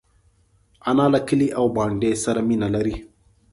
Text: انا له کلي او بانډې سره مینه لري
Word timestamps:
انا 0.89 1.05
له 1.13 1.19
کلي 1.27 1.47
او 1.59 1.65
بانډې 1.75 2.11
سره 2.23 2.41
مینه 2.47 2.67
لري 2.75 2.95